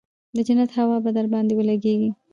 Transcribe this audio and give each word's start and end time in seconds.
د 0.35 0.37
جنت 0.47 0.69
هوا 0.77 0.97
به 1.03 1.09
درباندې 1.17 1.53
ولګېګي. 1.55 2.09